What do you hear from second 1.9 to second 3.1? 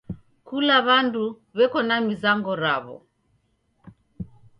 mizango raw'o.